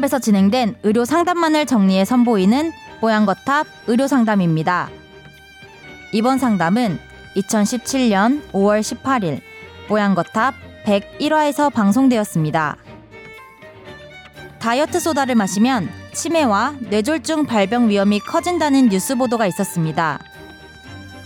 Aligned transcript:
뽀양거탑에서 0.00 0.18
진행된 0.18 0.76
의료 0.82 1.04
상담만을 1.04 1.66
정리해 1.66 2.04
선보이는 2.04 2.72
뽀양거탑 3.00 3.66
의료 3.86 4.06
상담입니다. 4.08 4.88
이번 6.12 6.38
상담은 6.38 6.98
2017년 7.36 8.42
5월 8.52 8.80
18일 8.80 9.40
뽀양거탑 9.88 10.54
101화에서 10.84 11.72
방송되었습니다. 11.72 12.76
다이어트 14.58 14.98
소다를 14.98 15.34
마시면 15.34 15.88
치매와 16.12 16.76
뇌졸중 16.80 17.46
발병 17.46 17.88
위험이 17.88 18.18
커진다는 18.20 18.88
뉴스 18.88 19.14
보도가 19.14 19.46
있었습니다. 19.46 20.18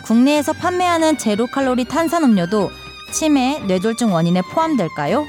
국내에서 0.05 0.53
판매하는 0.53 1.17
제로 1.17 1.47
칼로리 1.47 1.85
탄산 1.85 2.25
음료도 2.25 2.71
치매, 3.13 3.61
뇌졸중 3.67 4.13
원인에 4.13 4.43
포함될까요? 4.43 5.25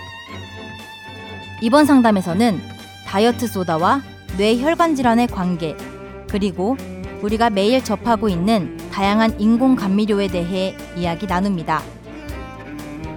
이번 1.62 1.86
상담에서는 1.86 2.75
다이어트 3.16 3.48
소다와 3.48 4.02
뇌혈관 4.38 4.94
질환의 4.98 5.28
관계, 5.28 5.78
그리고 6.30 6.76
우리가 7.22 7.50
매일 7.50 7.82
접하고 7.82 8.28
있는 8.28 8.76
다양한 8.92 9.40
인공 9.40 9.78
감미료에 9.78 10.28
대해 10.28 10.76
이야기 10.98 11.26
나눕니다. 11.26 11.82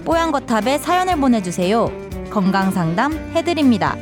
뽀얀거탑에 0.04 0.78
사연을 0.78 1.16
보내주세요. 1.16 1.90
건강 2.30 2.70
상담 2.70 3.12
해드립니다. 3.34 3.96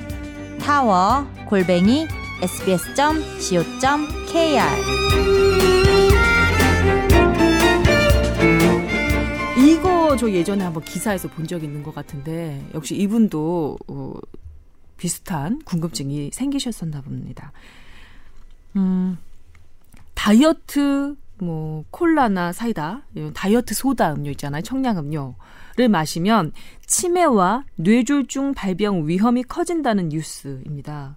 타워 0.60 1.27
골뱅이 1.48 2.06
sbs.co.kr 2.42 3.87
이거 9.56 10.15
저 10.18 10.30
예전에 10.30 10.62
한번 10.62 10.84
기사에서 10.84 11.28
본 11.28 11.46
적 11.46 11.65
있는 11.65 11.82
것 11.82 11.95
같은데 11.95 12.62
역시 12.74 12.95
이분도 12.96 13.78
어, 13.88 14.12
비슷한 14.97 15.61
궁금증이 15.65 16.30
생기셨었나 16.33 17.02
봅니다. 17.02 17.52
음, 18.77 19.19
다이어트 20.15 21.16
뭐 21.39 21.85
콜라나 21.91 22.52
사이다, 22.52 23.02
다이어트 23.35 23.74
소다 23.74 24.15
음료 24.15 24.30
있잖아요. 24.33 24.63
청량 24.63 24.99
음료를 24.99 25.89
마시면 25.91 26.52
치매와 26.87 27.65
뇌졸중 27.77 28.55
발병 28.55 29.07
위험이 29.07 29.43
커진다는 29.43 30.09
뉴스입니다. 30.09 31.17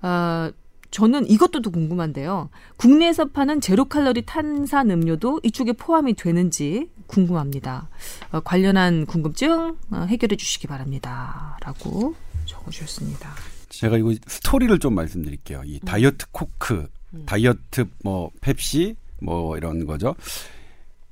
아, 0.00 0.50
저는 0.90 1.28
이것도 1.28 1.60
또 1.60 1.70
궁금한데요. 1.70 2.48
국내에서 2.76 3.26
파는 3.26 3.60
제로 3.60 3.84
칼로리 3.84 4.24
탄산 4.24 4.90
음료도 4.90 5.40
이쪽에 5.42 5.72
포함이 5.72 6.14
되는지 6.14 6.90
궁금합니다. 7.06 7.88
어, 8.32 8.40
관련한 8.40 9.06
궁금증 9.06 9.76
어, 9.90 10.06
해결해 10.08 10.36
주시기 10.36 10.66
바랍니다. 10.66 11.58
라고 11.62 12.14
적어주셨습니다. 12.48 13.30
제가 13.68 13.96
이거 13.98 14.12
스토리를 14.26 14.78
좀 14.78 14.94
말씀드릴게요. 14.94 15.62
이 15.64 15.78
다이어트 15.80 16.26
코크, 16.32 16.88
음. 17.14 17.24
다이어트 17.26 17.84
뭐 18.02 18.30
펩시 18.40 18.96
뭐 19.20 19.56
이런 19.56 19.86
거죠. 19.86 20.14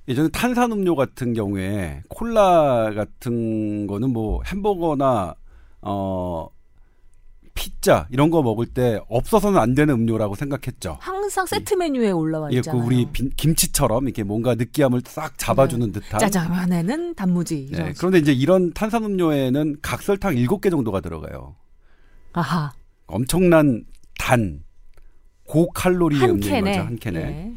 예전에 0.09 0.29
탄산음료 0.29 0.95
같은 0.95 1.34
경우에 1.34 2.03
콜라 2.09 2.92
같은 2.95 3.87
거는 3.87 4.11
뭐 4.11 4.42
햄버거나 4.45 5.34
어 5.83 6.48
피자 7.56 8.06
이런 8.10 8.30
거 8.30 8.42
먹을 8.42 8.66
때 8.66 9.00
없어서는 9.08 9.58
안 9.58 9.74
되는 9.74 9.92
음료라고 9.94 10.36
생각했죠. 10.36 10.98
항상 11.00 11.44
세트 11.46 11.74
메뉴에 11.74 12.10
올라와 12.12 12.50
예, 12.52 12.56
그 12.56 12.58
있잖아요. 12.58 12.84
우리 12.84 13.06
빈- 13.10 13.30
김치처럼 13.36 14.05
이렇게 14.05 14.22
뭔가 14.22 14.55
느끼함을 14.55 15.00
싹 15.06 15.36
잡아주는 15.39 15.90
듯한. 15.90 16.20
짜장면에는 16.20 17.14
단무지. 17.16 17.68
예, 17.72 17.92
그런데 17.98 18.18
이제 18.18 18.33
이런 18.33 18.72
탄산음료에는 18.72 19.78
각설탕 19.83 20.34
7개 20.36 20.70
정도가 20.70 21.00
들어가요. 21.00 21.56
아하. 22.34 22.70
엄청난 23.06 23.84
단, 24.18 24.62
고칼로리의 25.45 26.20
한 26.20 26.30
음료인. 26.30 26.64
거죠, 26.64 26.80
한 26.80 26.98
캔에. 26.98 27.20
예. 27.20 27.52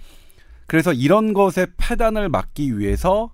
그래서 0.67 0.93
이런 0.93 1.33
것의 1.33 1.67
폐단을 1.77 2.29
막기 2.29 2.77
위해서 2.77 3.31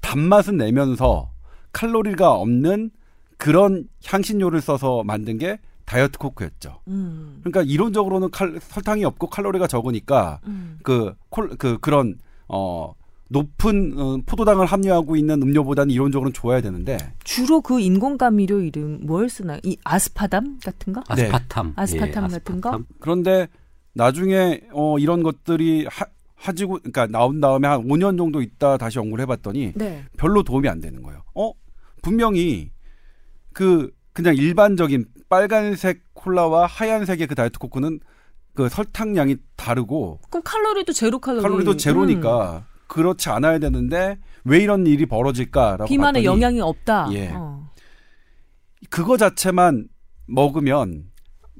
단맛은 0.00 0.56
내면서 0.56 1.30
칼로리가 1.72 2.32
없는 2.32 2.90
그런 3.36 3.84
향신료를 4.06 4.60
써서 4.60 5.02
만든 5.04 5.38
게 5.38 5.58
다이어트 5.88 6.18
코크였죠. 6.18 6.80
음. 6.88 7.40
그러니까 7.40 7.62
이론적으로는 7.62 8.30
칼, 8.30 8.58
설탕이 8.60 9.04
없고 9.06 9.28
칼로리가 9.28 9.66
적으니까 9.66 10.38
음. 10.46 10.78
그, 10.82 11.14
콜, 11.30 11.48
그, 11.56 11.78
그런, 11.78 12.18
어, 12.46 12.92
높은 13.28 13.94
어, 13.98 14.18
포도당을 14.26 14.66
함유하고 14.66 15.16
있는 15.16 15.42
음료보다는 15.42 15.90
이론적으로는 15.92 16.32
좋아야 16.32 16.60
되는데 16.60 16.96
주로 17.24 17.60
그 17.60 17.78
인공 17.78 18.16
감미료 18.16 18.60
이름 18.60 19.00
뭘 19.02 19.28
쓰나요? 19.28 19.58
이 19.64 19.76
아스파담 19.84 20.58
같은 20.64 20.92
거? 20.94 21.02
네. 21.14 21.24
아스파탐. 21.24 21.74
아스파탐 21.76 22.24
예, 22.24 22.28
같은 22.28 22.60
거? 22.60 22.70
아스파탐. 22.70 22.86
그런데 23.00 23.48
나중에 23.92 24.62
어 24.72 24.98
이런 24.98 25.22
것들이 25.22 25.86
하, 25.90 26.06
하지고 26.36 26.78
그러니까 26.78 27.06
나온 27.06 27.40
다음에 27.40 27.68
한 27.68 27.86
5년 27.86 28.16
정도 28.16 28.40
있다 28.40 28.78
다시 28.78 28.98
연구를 28.98 29.22
해봤더니 29.22 29.72
네. 29.74 30.04
별로 30.16 30.42
도움이 30.42 30.66
안 30.66 30.80
되는 30.80 31.02
거예요. 31.02 31.22
어 31.34 31.52
분명히 32.00 32.70
그 33.52 33.90
그냥 34.18 34.34
일반적인 34.34 35.04
빨간색 35.28 36.02
콜라와 36.14 36.66
하얀색의 36.66 37.28
그 37.28 37.36
다이어트 37.36 37.60
코크는 37.60 38.00
그 38.52 38.68
설탕량이 38.68 39.36
다르고 39.54 40.18
그럼 40.28 40.42
칼로리도 40.42 40.92
제로 40.92 41.20
칼로리. 41.20 41.42
칼로리도 41.42 41.76
제로니까 41.76 42.66
그렇지 42.88 43.28
않아야 43.28 43.60
되는데 43.60 44.18
왜 44.42 44.58
이런 44.58 44.88
일이 44.88 45.06
벌어질까라고 45.06 45.84
음. 45.84 45.86
비만에 45.86 46.18
봤더니 46.18 46.24
영향이 46.24 46.60
없다. 46.60 47.10
예. 47.12 47.30
어. 47.32 47.70
그거 48.90 49.16
자체만 49.16 49.86
먹으면 50.26 51.04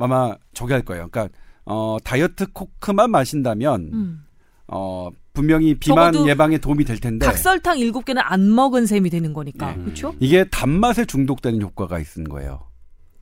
아마 0.00 0.34
저기 0.52 0.72
할 0.72 0.82
거예요. 0.82 1.06
그러니까 1.12 1.32
어 1.64 1.98
다이어트 2.02 2.50
코크만 2.52 3.12
마신다면 3.12 3.91
음. 3.92 4.24
어 4.66 5.10
분명히 5.38 5.75
비만 5.76 6.26
예방에 6.26 6.59
도움이 6.59 6.84
될 6.84 6.99
텐데 6.99 7.25
닭설탕 7.25 7.78
7개는 7.78 8.21
안 8.25 8.53
먹은 8.53 8.87
셈이 8.87 9.09
되는 9.09 9.32
거니까. 9.32 9.72
예. 9.72 9.82
그렇죠? 9.82 10.12
이게 10.19 10.44
단맛에 10.50 11.04
중독되는 11.04 11.62
효과가 11.62 12.00
있는 12.00 12.28
거예요. 12.28 12.65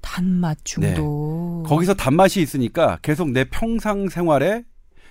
단맛 0.00 0.56
중독. 0.64 1.64
거기서 1.66 1.92
단맛이 1.92 2.40
있으니까 2.40 2.98
계속 3.02 3.30
내 3.32 3.44
평상 3.44 4.08
생활에 4.08 4.64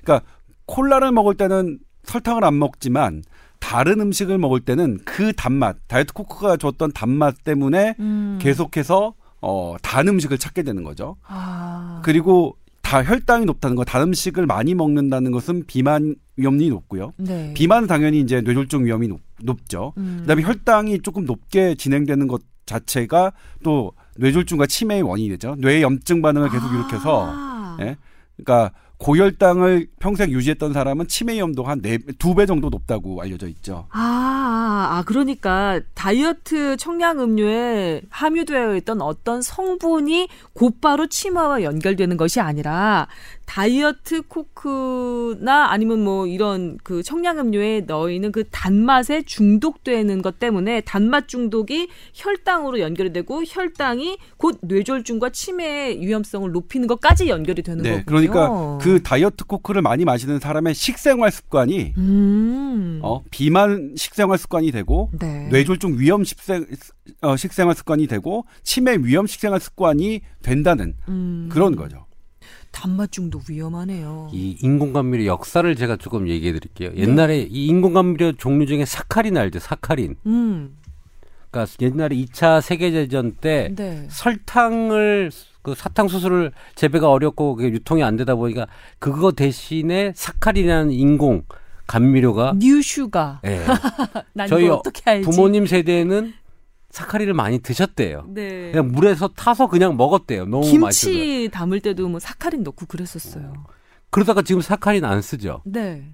그러니까 0.03 0.27
콜라를 0.65 1.11
먹을 1.11 1.35
때는 1.35 1.77
설탕을 2.05 2.43
안 2.43 2.57
먹지만 2.57 3.21
다른 3.59 4.01
음식을 4.01 4.39
먹을 4.39 4.61
때는 4.61 4.97
그 5.05 5.31
단맛 5.33 5.77
다이어트 5.87 6.11
코크가 6.11 6.57
줬던 6.57 6.93
단맛 6.93 7.43
때문에 7.43 7.95
음. 7.99 8.39
계속해서 8.41 9.13
어, 9.41 9.75
단 9.83 10.07
음식을 10.07 10.39
찾게 10.39 10.63
되는 10.63 10.83
거죠. 10.83 11.17
아. 11.27 12.01
그리고 12.03 12.57
다 12.85 13.01
혈당이 13.03 13.45
높다는 13.45 13.75
거, 13.75 13.83
단 13.83 14.03
음식을 14.03 14.45
많이 14.45 14.75
먹는다는 14.75 15.31
것은 15.31 15.63
비만 15.65 16.13
위험이 16.37 16.69
높고요. 16.69 17.13
네. 17.17 17.51
비만은 17.55 17.87
당연히 17.87 18.19
이제 18.19 18.41
뇌졸중 18.41 18.85
위험이 18.85 19.07
높, 19.07 19.67
죠 19.67 19.91
음. 19.97 20.19
그다음에 20.21 20.43
혈당이 20.43 21.01
조금 21.01 21.25
높게 21.25 21.73
진행되는 21.73 22.27
것 22.27 22.43
자체가 22.67 23.33
또 23.63 23.93
뇌졸중과 24.17 24.67
치매의 24.67 25.01
원인이 25.01 25.29
되죠. 25.29 25.55
뇌 25.57 25.81
염증 25.81 26.21
반응을 26.21 26.51
계속 26.51 26.71
일으켜서 26.71 27.25
아. 27.33 27.77
예? 27.81 27.97
그러니까 28.37 28.71
고혈당을 29.05 29.85
평생 29.99 30.31
유지했던 30.31 30.73
사람은 30.73 31.07
치매 31.07 31.35
위험도가 31.35 31.69
한두 31.69 32.33
배 32.33 32.47
정도 32.47 32.69
높다고 32.69 33.21
알려져 33.21 33.47
있죠. 33.47 33.85
아, 33.91 34.35
아, 34.65 34.97
아, 34.97 35.03
그러니까 35.03 35.79
다이어트 35.93 36.75
청량 36.77 37.19
음료에 37.19 38.01
함유되어 38.09 38.75
있던 38.77 39.01
어떤 39.01 39.41
성분이 39.41 40.27
곧바로 40.53 41.07
치매와 41.07 41.63
연결되는 41.63 42.17
것이 42.17 42.39
아니라 42.39 43.07
다이어트 43.45 44.23
코크나 44.23 45.71
아니면 45.71 46.03
뭐 46.03 46.27
이런 46.27 46.77
그 46.83 47.03
청량 47.03 47.39
음료에 47.39 47.81
넣어 47.81 48.09
있는 48.09 48.31
그 48.31 48.43
단맛에 48.49 49.21
중독되는 49.21 50.21
것 50.21 50.39
때문에 50.39 50.81
단맛 50.81 51.27
중독이 51.27 51.89
혈당으로 52.13 52.79
연결이 52.79 53.13
되고 53.13 53.43
혈당이 53.45 54.17
곧 54.37 54.59
뇌졸중과 54.61 55.29
치매의 55.29 56.01
위험성을 56.01 56.51
높이는 56.51 56.87
것까지 56.87 57.29
연결이 57.29 57.61
되는 57.61 57.83
네, 57.83 58.03
거군요. 58.03 58.05
그러니까 58.05 58.77
그 58.81 58.94
다이어트 59.03 59.45
코크를 59.45 59.81
많이 59.81 60.05
마시는 60.05 60.39
사람의 60.39 60.73
식생활 60.73 61.31
습관이 61.31 61.93
음. 61.97 62.99
어, 63.03 63.23
비만 63.31 63.93
식생활 63.95 64.37
습관이 64.37 64.71
되고 64.71 65.09
네. 65.19 65.47
뇌졸중 65.49 65.99
위험 65.99 66.23
식생, 66.23 66.65
어, 67.21 67.35
식생활 67.35 67.75
습관이 67.75 68.07
되고 68.07 68.45
치매 68.63 68.97
위험 68.97 69.27
식생활 69.27 69.59
습관이 69.59 70.21
된다는 70.41 70.95
음. 71.07 71.49
그런 71.51 71.75
거죠. 71.75 72.05
단맛 72.71 73.11
중독 73.11 73.49
위험하네요. 73.49 74.29
이 74.33 74.57
인공감미료 74.61 75.25
역사를 75.25 75.75
제가 75.75 75.95
조금 75.95 76.27
얘기해 76.27 76.51
드릴게요. 76.51 76.91
옛날에 76.95 77.39
이 77.49 77.67
인공감미료 77.67 78.33
종류 78.33 78.65
중에 78.65 78.83
사카린 78.83 79.37
알죠? 79.37 79.59
사카린. 79.59 80.17
음. 80.25 80.77
그러니까 81.49 81.73
옛날에 81.79 82.15
2차 82.17 82.59
세계대전 82.59 83.37
때 83.39 83.69
네. 83.73 84.05
설탕을 84.09 85.31
그 85.65 85.73
사탕수수를 85.73 86.51
재배가 86.75 87.09
어렵고 87.09 87.55
그게 87.55 87.69
유통이 87.69 88.03
안 88.03 88.15
되다 88.17 88.35
보니까 88.35 88.67
그거 88.99 89.31
대신에 89.31 90.13
사카린이라는 90.15 90.91
인공 90.91 91.41
감미료가 91.87 92.53
뉴슈가. 92.57 93.41
예. 93.45 93.65
난 94.33 94.47
저희? 94.47 94.69
부모님 95.23 95.65
세대는 95.65 96.33
사카린을 96.91 97.33
많이 97.33 97.57
드셨대요. 97.59 98.25
네. 98.27 98.71
그냥 98.71 98.91
물에서 98.91 99.29
타서 99.29 99.67
그냥 99.67 99.97
먹었대요. 99.97 100.45
너무 100.45 100.61
맛있어서. 100.77 101.11
김치 101.11 101.49
담을 101.51 101.79
때도 101.79 102.07
뭐 102.09 102.19
사카린 102.19 102.61
넣고 102.61 102.85
그랬었어요. 102.85 103.51
그러다가 104.11 104.43
지금 104.43 104.61
사카린 104.61 105.03
안 105.03 105.23
쓰죠. 105.23 105.63
네. 105.65 106.11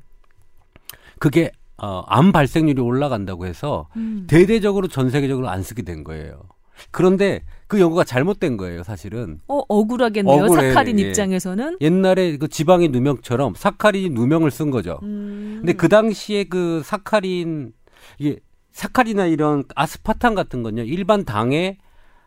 그게 1.19 1.51
어, 1.77 2.06
암 2.07 2.31
발생률이 2.31 2.81
올라간다고 2.81 3.45
해서 3.45 3.89
음. 3.98 4.27
대대적으로 4.30 4.88
전 4.88 5.09
세계적으로 5.09 5.50
안 5.50 5.62
쓰게 5.62 5.81
된 5.81 6.06
거예요. 6.06 6.42
그런데 6.89 7.44
그 7.68 7.80
연구가 7.80 8.04
잘못된 8.04 8.57
거예요, 8.57 8.83
사실은. 8.83 9.39
어 9.48 9.62
억울하겠네요. 9.69 10.44
억울해, 10.44 10.69
사카린 10.69 11.00
예. 11.00 11.04
입장에서는. 11.10 11.78
옛날에 11.81 12.38
그 12.38 12.48
지방의 12.48 12.89
누명처럼 12.89 13.54
사카린이 13.56 14.10
누명을 14.10 14.51
쓴 14.51 14.72
거죠. 14.72 15.00
음. 15.04 15.57
근데 15.60 15.74
그 15.74 15.88
당시에 15.88 16.45
그 16.45 16.81
사카린 16.83 17.74
이게 18.18 18.39
사카린이나 18.72 19.25
이런 19.28 19.63
아스파탐 19.75 20.33
같은 20.36 20.63
건요. 20.63 20.83
일반 20.83 21.24
당의 21.25 21.78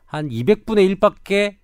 한 0.06 0.28
200분의 0.28 0.96
1밖에 0.98 1.56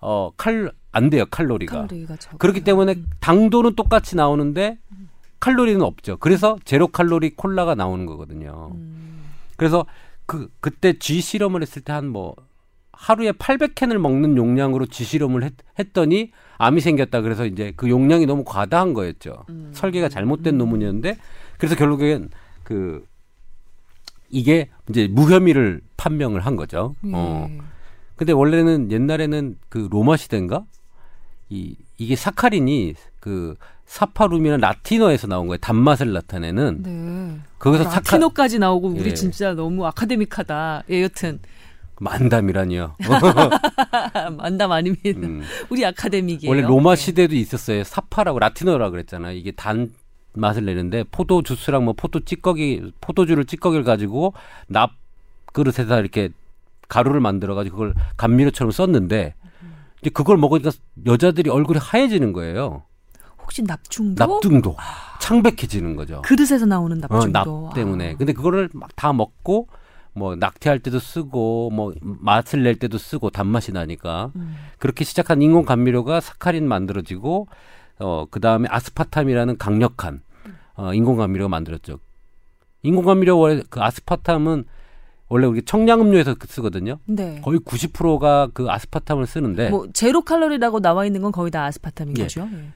어 0.00 0.30
칼 0.36 0.70
안 0.92 1.10
돼요, 1.10 1.26
칼로리가. 1.30 1.86
칼로리가. 1.88 2.16
그렇기 2.38 2.64
때문에 2.64 2.94
음. 2.94 3.06
당도는 3.20 3.74
똑같이 3.76 4.16
나오는데 4.16 4.78
칼로리는 5.40 5.82
없죠. 5.82 6.16
그래서 6.16 6.56
제로 6.64 6.86
칼로리 6.88 7.36
콜라가 7.36 7.74
나오는 7.74 8.06
거거든요. 8.06 8.70
음. 8.74 9.22
그래서 9.56 9.84
그 10.26 10.48
그때 10.60 10.98
쥐 10.98 11.20
실험을 11.20 11.62
했을 11.62 11.82
때 11.82 11.92
한 11.92 12.06
뭐 12.10 12.34
하루에 12.98 13.30
800캔을 13.32 13.98
먹는 13.98 14.36
용량으로 14.38 14.86
쥐 14.86 15.04
실험을 15.04 15.42
했, 15.44 15.52
했더니 15.78 16.32
암이 16.56 16.80
생겼다. 16.80 17.20
그래서 17.20 17.44
이제 17.44 17.72
그 17.76 17.90
용량이 17.90 18.24
너무 18.24 18.42
과다한 18.42 18.94
거였죠. 18.94 19.44
음. 19.50 19.70
설계가 19.74 20.08
잘못된 20.08 20.56
논문이었는데 20.56 21.18
그래서 21.58 21.76
결국엔 21.76 22.30
그 22.62 23.04
이게 24.30 24.70
이제 24.88 25.08
무혐의를 25.08 25.82
판명을 25.98 26.40
한 26.40 26.56
거죠. 26.56 26.94
어. 27.12 27.46
예. 27.50 27.58
근데 28.16 28.32
원래는 28.32 28.90
옛날에는 28.90 29.56
그 29.68 29.88
로마 29.90 30.16
시대인가 30.16 30.64
이 31.50 31.76
이게 31.98 32.16
사카린이 32.16 32.94
그 33.20 33.56
사파룸이나 33.86 34.56
라틴어에서 34.58 35.26
나온 35.26 35.46
거예요. 35.46 35.58
단맛을 35.58 36.12
나타내는 36.12 36.82
네. 36.82 37.40
거기서 37.58 37.84
사카 37.84 37.96
라틴어까지 37.96 38.58
나오고 38.58 38.88
우리 38.88 39.10
예. 39.10 39.14
진짜 39.14 39.54
너무 39.54 39.86
아카데믹하다. 39.86 40.84
예, 40.90 41.02
여튼 41.02 41.40
만담이라니요. 42.00 42.96
만담 44.36 44.72
아닙니다. 44.72 45.20
음. 45.20 45.42
우리 45.70 45.84
아카데믹이에요. 45.86 46.50
원래 46.50 46.62
로마 46.62 46.94
네. 46.94 47.02
시대도 47.02 47.34
있었어요. 47.34 47.84
사파라고 47.84 48.38
라틴어라 48.38 48.90
그랬잖아 48.90 49.28
요. 49.28 49.32
이게 49.32 49.52
단 49.52 49.92
맛을 50.34 50.66
내는데 50.66 51.04
포도 51.10 51.42
주스랑 51.42 51.84
뭐 51.84 51.94
포도 51.96 52.20
찌꺼기 52.20 52.92
포도주를 53.00 53.46
찌꺼기를 53.46 53.84
가지고 53.84 54.34
납 54.68 54.90
그릇에다 55.54 55.98
이렇게 56.00 56.28
가루를 56.88 57.20
만들어 57.20 57.54
가지고 57.54 57.76
그걸 57.78 57.94
감미료처럼 58.18 58.70
썼는데 58.70 59.34
이제 60.02 60.10
그걸 60.10 60.36
먹으니까 60.36 60.70
여자들이 61.06 61.48
얼굴이 61.48 61.78
하얘지는 61.80 62.32
거예요. 62.34 62.82
혹시 63.46 63.62
납중도? 63.62 64.26
납중도 64.26 64.76
창백해지는 65.20 65.94
거죠. 65.96 66.20
그릇에서 66.22 66.66
나오는 66.66 66.96
어, 67.04 67.08
납중도. 67.08 67.32
납 67.68 67.74
때문에. 67.74 68.12
아. 68.12 68.16
근데 68.16 68.32
그거를 68.32 68.68
막 68.72 68.90
다 68.96 69.12
먹고 69.12 69.68
뭐 70.14 70.34
낙태할 70.34 70.78
때도 70.80 70.98
쓰고 70.98 71.70
뭐 71.70 71.92
맛을 72.00 72.62
낼 72.62 72.76
때도 72.78 72.96
쓰고 72.98 73.30
단맛이 73.30 73.70
나니까 73.72 74.32
음. 74.36 74.56
그렇게 74.78 75.04
시작한 75.04 75.42
인공 75.42 75.64
감미료가 75.64 76.20
사카린 76.20 76.66
만들어지고 76.66 77.48
어 77.98 78.26
그다음에 78.30 78.66
아스파탐이라는 78.70 79.58
강력한 79.58 80.22
어 80.74 80.92
인공 80.94 81.16
감미료가 81.16 81.48
만들었죠. 81.48 81.98
인공 82.82 83.04
감미료 83.04 83.38
원래 83.38 83.62
그 83.68 83.82
아스파탐은 83.82 84.64
원래 85.28 85.46
우리 85.46 85.62
청량음료에서 85.62 86.34
그 86.34 86.46
쓰거든요. 86.46 86.98
네. 87.04 87.40
거의 87.42 87.58
90%가 87.60 88.48
그 88.54 88.70
아스파탐을 88.70 89.26
쓰는데 89.26 89.68
뭐 89.70 89.86
제로 89.92 90.22
칼로리라고 90.22 90.80
나와 90.80 91.04
있는 91.04 91.20
건 91.20 91.32
거의 91.32 91.50
다 91.50 91.64
아스파탐인 91.64 92.16
예. 92.18 92.22
거죠. 92.22 92.48
예. 92.52 92.68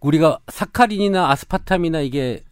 우리가 0.00 0.40
사카린이나 0.48 1.30
아스파탐이나 1.30 2.00
이게 2.00 2.44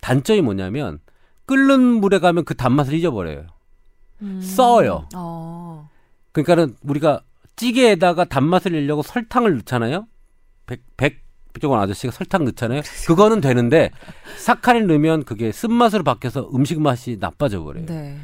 단점이 0.00 0.40
뭐냐면 0.42 1.00
끓는 1.46 1.80
물에 1.80 2.18
가면 2.18 2.44
그 2.44 2.54
단맛을 2.54 2.94
잊어버려요. 2.94 3.46
음. 4.22 4.40
써요. 4.40 5.08
어. 5.14 5.88
그러니까는 6.32 6.76
우리가 6.82 7.22
찌개에다가 7.56 8.24
단맛을 8.24 8.72
내려고 8.72 9.02
설탕을 9.02 9.56
넣잖아요. 9.58 10.06
백, 10.66 10.82
백, 10.96 11.24
저건 11.60 11.80
아저씨가 11.80 12.10
설탕 12.12 12.44
넣잖아요. 12.44 12.82
그거는 13.06 13.40
되는데 13.40 13.90
사카린 14.38 14.86
넣으면 14.86 15.24
그게 15.24 15.52
쓴맛으로 15.52 16.04
바뀌어서 16.04 16.50
음식 16.54 16.80
맛이 16.80 17.16
나빠져 17.18 17.62
버려요. 17.62 17.86
네. 17.86 18.18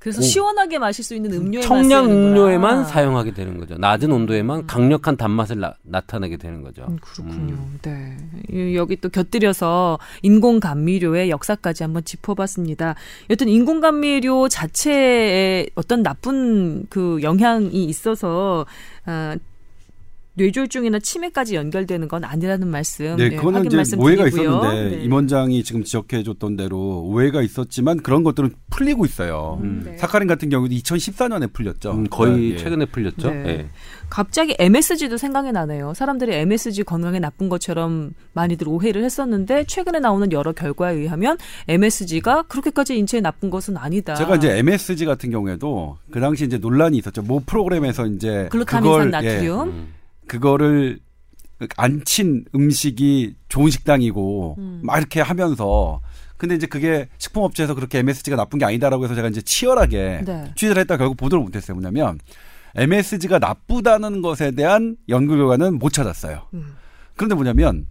그래서 0.00 0.20
오. 0.20 0.22
시원하게 0.22 0.78
마실 0.78 1.04
수 1.04 1.14
있는 1.14 1.30
음료에 1.34 1.60
청량 1.60 2.10
음료에만 2.10 2.86
사용하게 2.86 3.34
되는 3.34 3.58
거죠. 3.58 3.76
낮은 3.76 4.10
온도에만 4.10 4.60
음. 4.60 4.66
강력한 4.66 5.18
단맛을 5.18 5.60
나, 5.60 5.74
나타내게 5.82 6.38
되는 6.38 6.62
거죠. 6.62 6.86
음, 6.88 6.96
그렇군요. 7.02 7.52
음. 7.54 7.78
네. 7.82 8.16
이- 8.50 8.74
여기 8.76 8.96
또 8.96 9.10
곁들여서 9.10 9.98
인공 10.22 10.58
감미료의 10.58 11.28
역사까지 11.28 11.82
한번 11.82 12.02
짚어봤습니다. 12.02 12.94
여튼 13.28 13.48
인공 13.50 13.80
감미료 13.80 14.48
자체에 14.48 15.66
어떤 15.74 16.02
나쁜 16.02 16.86
그 16.88 17.18
영향이 17.22 17.84
있어서 17.84 18.64
아, 19.04 19.36
뇌졸중이나 20.40 20.98
치매까지 21.00 21.54
연결되는 21.54 22.08
건 22.08 22.24
아니라는 22.24 22.68
말씀. 22.68 23.16
네, 23.16 23.24
예, 23.24 23.30
그거는 23.30 23.66
이제 23.66 23.76
말씀 23.76 24.00
오해가 24.00 24.24
드리고요. 24.24 24.56
있었는데 24.56 24.96
네. 24.96 25.02
임 25.04 25.12
원장이 25.12 25.62
지금 25.62 25.84
지적해 25.84 26.22
줬던 26.22 26.56
대로 26.56 27.02
오해가 27.02 27.42
있었지만 27.42 27.98
그런 27.98 28.22
것들은 28.24 28.54
풀리고 28.70 29.04
있어요. 29.04 29.58
음. 29.62 29.82
네. 29.84 29.96
사카린 29.98 30.26
같은 30.26 30.48
경우도 30.48 30.74
2014년에 30.74 31.52
풀렸죠. 31.52 31.92
음, 31.92 32.06
거의 32.08 32.52
예. 32.52 32.56
최근에 32.56 32.86
풀렸죠. 32.86 33.30
네. 33.30 33.44
예. 33.46 33.70
갑자기 34.08 34.56
MSG도 34.58 35.18
생각이 35.18 35.52
나네요. 35.52 35.94
사람들이 35.94 36.34
MSG 36.34 36.82
건강에 36.84 37.20
나쁜 37.20 37.48
것처럼 37.48 38.12
많이들 38.32 38.68
오해를 38.68 39.04
했었는데 39.04 39.64
최근에 39.64 40.00
나오는 40.00 40.32
여러 40.32 40.52
결과에 40.52 40.94
의하면 40.94 41.36
MSG가 41.68 42.42
그렇게까지 42.42 42.96
인체에 42.96 43.20
나쁜 43.20 43.50
것은 43.50 43.76
아니다. 43.76 44.14
제가 44.14 44.36
이제 44.36 44.58
MSG 44.58 45.04
같은 45.04 45.30
경우에도 45.30 45.98
그 46.10 46.18
당시 46.20 46.44
이제 46.44 46.58
논란이 46.58 46.98
있었죠. 46.98 47.22
모 47.22 47.40
프로그램에서 47.40 48.06
이제 48.06 48.48
글루타민산 48.50 48.82
그걸 48.82 49.06
예, 49.06 49.10
나트륨. 49.10 49.68
음. 49.68 49.99
그거를 50.30 51.00
안 51.76 52.02
친 52.04 52.44
음식이 52.54 53.34
좋은 53.48 53.68
식당이고 53.70 54.54
음. 54.58 54.80
막 54.84 54.96
이렇게 54.96 55.20
하면서 55.20 56.00
근데 56.36 56.54
이제 56.54 56.66
그게 56.66 57.08
식품업체에서 57.18 57.74
그렇게 57.74 57.98
MSG가 57.98 58.36
나쁜 58.36 58.58
게 58.60 58.64
아니다라고 58.64 59.04
해서 59.04 59.14
제가 59.16 59.28
이제 59.28 59.42
치열하게 59.42 60.22
네. 60.24 60.44
취재를 60.54 60.80
했다 60.80 60.96
결국 60.96 61.16
보도를 61.16 61.42
못했어요. 61.44 61.74
뭐냐면 61.74 62.18
MSG가 62.76 63.40
나쁘다는 63.40 64.22
것에 64.22 64.52
대한 64.52 64.96
연구 65.08 65.36
결과는 65.36 65.78
못 65.80 65.92
찾았어요. 65.92 66.46
음. 66.54 66.76
그런데 67.16 67.34
뭐냐면 67.34 67.86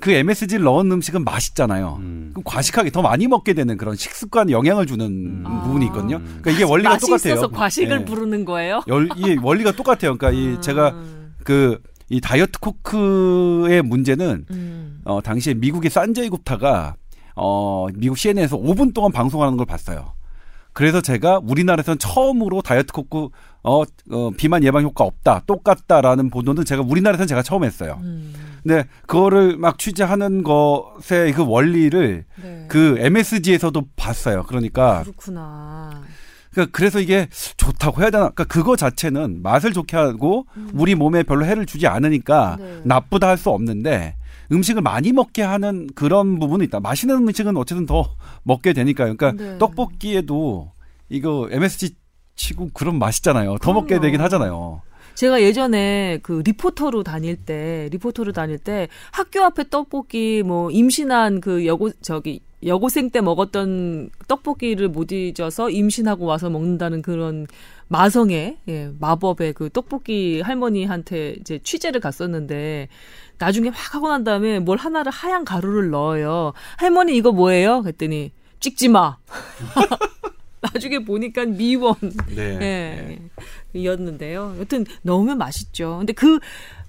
그 0.00 0.10
MSG를 0.10 0.64
넣은 0.64 0.90
음식은 0.90 1.22
맛있잖아요. 1.24 1.96
음. 2.00 2.30
그럼 2.32 2.42
과식하게 2.44 2.90
더 2.90 3.02
많이 3.02 3.28
먹게 3.28 3.52
되는 3.52 3.76
그런 3.76 3.94
식습관 3.94 4.50
영향을 4.50 4.86
주는 4.86 5.06
음. 5.06 5.44
부분이 5.62 5.86
있거든요. 5.86 6.18
그러니까 6.18 6.50
이게 6.50 6.64
원리가 6.64 6.90
맛이 6.90 7.06
똑같아요. 7.06 7.34
있어서 7.34 7.48
과식을 7.48 8.00
예. 8.00 8.04
부르는 8.04 8.44
거예요? 8.46 8.82
열, 8.88 9.08
이 9.16 9.36
원리가 9.40 9.72
똑같아요. 9.72 10.16
그러니까 10.16 10.30
이 10.32 10.60
제가 10.60 10.90
음. 10.90 11.15
그 11.46 11.80
이 12.08 12.20
다이어트 12.20 12.60
코크의 12.60 13.82
문제는 13.82 14.46
음. 14.50 15.00
어 15.04 15.20
당시에 15.20 15.54
미국의 15.54 15.90
산제이 15.90 16.28
굽타가 16.28 16.94
어 17.34 17.86
미국 17.94 18.16
CNN에서 18.16 18.56
5분 18.56 18.94
동안 18.94 19.10
방송하는 19.12 19.56
걸 19.56 19.66
봤어요. 19.66 20.14
그래서 20.72 21.00
제가 21.00 21.40
우리나라에서는 21.42 21.98
처음으로 21.98 22.60
다이어트 22.60 22.92
코크 22.92 23.28
어, 23.62 23.82
어 23.82 24.30
비만 24.36 24.62
예방 24.62 24.84
효과 24.84 25.04
없다 25.04 25.42
똑같다라는 25.46 26.30
보도는 26.30 26.64
제가 26.64 26.82
우리나라에서는 26.82 27.26
제가 27.26 27.42
처음 27.42 27.64
했어요. 27.64 27.98
음. 28.02 28.32
근데 28.62 28.84
그거를 29.06 29.56
막 29.56 29.78
취재하는 29.78 30.42
것의 30.42 31.32
그 31.32 31.44
원리를 31.46 32.24
네. 32.42 32.64
그 32.68 32.96
MSG에서도 32.98 33.82
봤어요. 33.96 34.44
그러니까 34.44 35.02
그렇구나. 35.02 36.02
그러니까 36.56 36.66
그래서 36.76 37.00
이게 37.00 37.28
좋다고 37.58 38.00
해야 38.00 38.10
되나? 38.10 38.30
그러니까 38.30 38.44
그거 38.44 38.76
자체는 38.76 39.42
맛을 39.42 39.74
좋게 39.74 39.94
하고 39.96 40.46
우리 40.72 40.94
몸에 40.94 41.22
별로 41.22 41.44
해를 41.44 41.66
주지 41.66 41.86
않으니까 41.86 42.56
음. 42.58 42.64
네. 42.64 42.80
나쁘다 42.84 43.28
할 43.28 43.36
수 43.36 43.50
없는데 43.50 44.16
음식을 44.50 44.80
많이 44.80 45.12
먹게 45.12 45.42
하는 45.42 45.88
그런 45.94 46.38
부분이 46.38 46.64
있다. 46.64 46.80
맛있는 46.80 47.16
음식은 47.16 47.54
어쨌든 47.58 47.84
더 47.84 48.14
먹게 48.44 48.72
되니까요. 48.72 49.14
그러니까 49.14 49.32
네. 49.44 49.58
떡볶이에도 49.58 50.72
이거 51.10 51.48
MSG 51.50 51.94
치고 52.34 52.70
그런 52.72 52.98
맛있잖아요. 52.98 53.58
더 53.58 53.74
먹게 53.74 53.88
그럼요. 53.88 54.02
되긴 54.02 54.20
하잖아요. 54.22 54.80
제가 55.14 55.42
예전에 55.42 56.20
그 56.22 56.42
리포터로 56.44 57.02
다닐 57.02 57.36
때 57.36 57.88
리포터로 57.92 58.32
다닐 58.32 58.58
때 58.58 58.88
학교 59.12 59.42
앞에 59.42 59.68
떡볶이 59.68 60.42
뭐 60.44 60.70
임신한 60.70 61.40
그 61.42 61.66
여고 61.66 61.90
저기 62.00 62.40
여고생 62.64 63.10
때 63.10 63.20
먹었던 63.20 64.10
떡볶이를 64.28 64.88
못 64.88 65.12
잊어서 65.12 65.68
임신하고 65.70 66.24
와서 66.24 66.48
먹는다는 66.48 67.02
그런 67.02 67.46
마성의 67.88 68.56
예, 68.68 68.90
마법의 68.98 69.52
그 69.52 69.70
떡볶이 69.70 70.40
할머니한테 70.40 71.36
이제 71.40 71.58
취재를 71.62 72.00
갔었는데 72.00 72.88
나중에 73.38 73.68
확 73.68 73.94
하고 73.94 74.08
난 74.08 74.24
다음에 74.24 74.58
뭘 74.58 74.78
하나를 74.78 75.12
하얀 75.12 75.44
가루를 75.44 75.90
넣어요. 75.90 76.52
할머니 76.78 77.16
이거 77.16 77.32
뭐예요? 77.32 77.82
그랬더니 77.82 78.32
찍지 78.60 78.88
마. 78.88 79.18
나중에 80.60 81.00
보니까 81.00 81.44
미원. 81.44 81.94
네. 82.34 82.58
예. 82.60 83.18
이었는데요. 83.78 84.56
여튼 84.58 84.86
넣으면 85.02 85.38
맛있죠. 85.38 85.98
근데 85.98 86.12
그, 86.12 86.40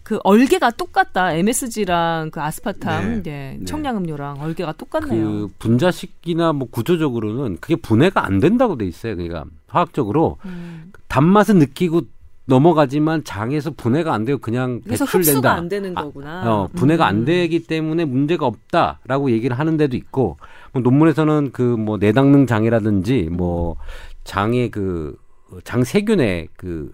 그 0.08 0.20
얼개가 0.24 0.72
똑같다. 0.72 1.34
MSG랑 1.34 2.32
그 2.32 2.40
아스파탐, 2.40 3.24
네. 3.24 3.30
예, 3.30 3.58
네. 3.60 3.66
청량음료랑 3.66 4.40
얼개가 4.40 4.72
똑같네요. 4.72 5.26
그 5.26 5.50
분자식이나 5.60 6.54
뭐 6.54 6.70
구조적으로는 6.72 7.58
그게 7.60 7.76
분해가 7.76 8.26
안 8.26 8.40
된다고 8.40 8.78
돼 8.78 8.86
있어요. 8.86 9.18
그러니까 9.18 9.44
화학적으로 9.68 10.38
음. 10.46 10.94
단맛은 11.10 11.60
느끼고 11.60 12.04
넘어가지만 12.46 13.26
장에서 13.26 13.72
분해가 13.72 14.14
안 14.14 14.24
되고 14.24 14.40
그냥 14.40 14.80
그래서 14.86 15.04
배출된다. 15.04 15.32
흡수가 15.32 15.54
안 15.54 15.68
되는 15.68 15.98
아, 15.98 16.04
거구나. 16.06 16.54
어, 16.54 16.70
분해가 16.74 17.04
음. 17.04 17.10
안 17.10 17.26
되기 17.26 17.64
때문에 17.64 18.06
문제가 18.06 18.46
없다라고 18.46 19.32
얘기를 19.32 19.60
하는 19.60 19.76
데도 19.76 19.98
있고 19.98 20.38
뭐 20.72 20.82
논문에서는 20.82 21.52
그 21.52 21.64
뭐 21.78 21.98
내당능 21.98 22.48
장이라든지 22.48 23.28
뭐 23.30 23.76
장의 24.24 24.72
그 24.72 25.18
장 25.64 25.84
세균의 25.84 26.50
그 26.58 26.94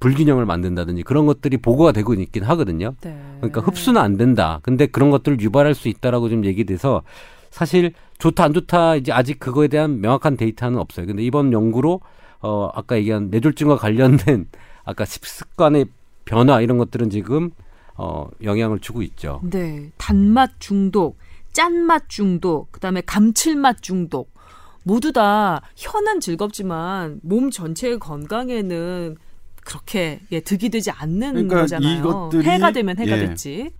불균형을 0.00 0.46
만든다든지 0.46 1.02
그런 1.02 1.26
것들이 1.26 1.58
보고가 1.58 1.92
되고 1.92 2.14
있긴 2.14 2.42
하거든요. 2.44 2.94
네. 3.02 3.16
그러니까 3.36 3.60
흡수는 3.60 4.00
안 4.00 4.16
된다. 4.16 4.58
근데 4.62 4.86
그런 4.86 5.10
것들을 5.10 5.40
유발할 5.40 5.74
수 5.74 5.88
있다라고 5.88 6.28
좀 6.30 6.44
얘기돼서 6.44 7.02
사실 7.50 7.92
좋다 8.18 8.44
안 8.44 8.54
좋다 8.54 8.96
이제 8.96 9.12
아직 9.12 9.38
그거에 9.38 9.68
대한 9.68 10.00
명확한 10.00 10.36
데이터는 10.36 10.78
없어요. 10.78 11.06
근데 11.06 11.22
이번 11.22 11.52
연구로 11.52 12.00
어 12.40 12.70
아까 12.74 12.96
얘기한 12.96 13.28
뇌졸중과 13.30 13.76
관련된 13.76 14.46
아까 14.84 15.04
식습관의 15.04 15.86
변화 16.24 16.60
이런 16.60 16.78
것들은 16.78 17.10
지금 17.10 17.50
어 17.96 18.28
영향을 18.42 18.80
주고 18.80 19.02
있죠. 19.02 19.40
네. 19.42 19.90
단맛 19.98 20.58
중독, 20.58 21.18
짠맛 21.52 22.08
중독, 22.08 22.72
그다음에 22.72 23.02
감칠맛 23.02 23.82
중독. 23.82 24.32
모두 24.82 25.12
다 25.12 25.60
혀는 25.76 26.20
즐겁지만 26.20 27.20
몸 27.22 27.50
전체의 27.50 27.98
건강에는 27.98 29.16
그렇게 29.64 30.20
예, 30.32 30.40
득이 30.40 30.68
되지 30.70 30.90
않는 30.90 31.32
그러니까 31.32 31.60
거잖아요. 31.62 32.02
이것들이- 32.02 32.42
해가 32.44 32.72
되면 32.72 32.98
해가 32.98 33.18
예. 33.18 33.26
됐지. 33.28 33.70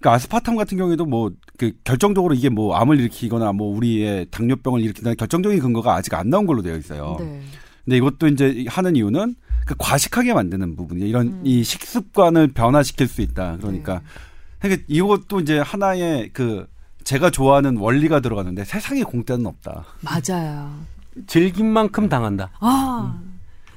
그러니까 0.00 0.12
아스파탐 0.14 0.56
같은 0.56 0.76
경우에도 0.78 1.04
뭐 1.06 1.30
그 1.58 1.70
결정적으로 1.84 2.34
이게 2.34 2.48
뭐 2.48 2.74
암을 2.74 2.98
일으키거나 2.98 3.52
뭐 3.52 3.76
우리의 3.76 4.26
당뇨병을 4.32 4.80
일으킨다는 4.80 5.16
결정적인 5.16 5.60
근거가 5.60 5.94
아직 5.94 6.12
안 6.14 6.28
나온 6.28 6.44
걸로 6.46 6.60
되어 6.60 6.76
있어요. 6.76 7.16
네. 7.20 7.40
근데 7.84 7.96
이것도 7.98 8.26
이제 8.28 8.64
하는 8.68 8.96
이유는 8.96 9.36
그 9.64 9.74
과식하게 9.78 10.34
만드는 10.34 10.74
부분이 10.74 11.08
이런 11.08 11.28
음. 11.28 11.40
이 11.44 11.62
식습관을 11.62 12.48
변화시킬 12.48 13.06
수 13.06 13.20
있다. 13.22 13.58
그러니까 13.58 14.00
네. 14.00 14.00
그러니까 14.58 14.84
이것도 14.88 15.40
이제 15.40 15.58
하나의 15.58 16.30
그 16.32 16.66
제가 17.04 17.30
좋아하는 17.30 17.76
원리가 17.76 18.18
들어가는데 18.20 18.64
세상에 18.64 19.02
공짜는 19.02 19.46
없다. 19.46 19.84
맞아요. 20.00 20.72
즐긴 21.28 21.66
만큼 21.66 22.08
당한다. 22.08 22.50
아, 22.60 23.20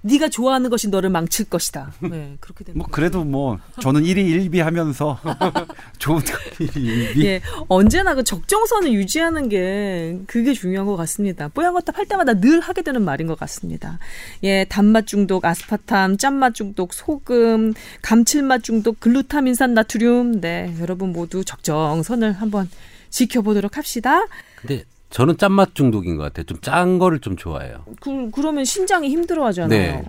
네가 0.05 0.29
좋아하는 0.29 0.69
것이 0.69 0.89
너를 0.89 1.09
망칠 1.09 1.45
것이다. 1.45 1.91
네, 2.09 2.37
그렇게 2.39 2.63
되는 2.63 2.77
뭐. 2.77 2.87
그래도 2.89 3.23
뭐 3.23 3.57
저는 3.81 4.05
일이 4.05 4.23
일비하면서 4.23 5.19
좋은 5.97 6.21
일이 6.59 6.71
일비. 6.75 7.25
예, 7.25 7.41
언제나 7.67 8.13
그 8.13 8.23
적정선을 8.23 8.93
유지하는 8.93 9.49
게 9.49 10.19
그게 10.27 10.53
중요한 10.53 10.85
것 10.85 10.95
같습니다. 10.95 11.47
뽀얀거탑 11.47 11.97
할 11.97 12.05
때마다 12.05 12.35
늘 12.35 12.59
하게 12.59 12.83
되는 12.83 13.01
말인 13.01 13.25
것 13.25 13.39
같습니다. 13.39 13.97
예, 14.43 14.65
단맛 14.65 15.07
중독, 15.07 15.43
아스파탐, 15.43 16.17
짠맛 16.17 16.53
중독, 16.53 16.93
소금, 16.93 17.73
감칠맛 18.03 18.63
중독, 18.63 18.99
글루타민산 18.99 19.73
나트륨. 19.73 20.39
네, 20.39 20.75
여러분 20.79 21.13
모두 21.13 21.43
적정선을 21.43 22.33
한번 22.33 22.69
지켜보도록 23.09 23.77
합시다. 23.77 24.25
근데 24.57 24.83
저는 25.15 25.37
짠맛 25.37 25.73
중독인 25.75 26.17
것 26.17 26.23
같아요. 26.23 26.43
좀 26.43 26.57
짠 26.61 26.99
거를 26.99 27.19
좀 27.19 27.37
좋아해요. 27.37 27.85
그, 28.01 28.29
그러면 28.31 28.65
신장이 28.65 29.07
힘들어하잖아요. 29.09 29.69
네. 29.69 30.03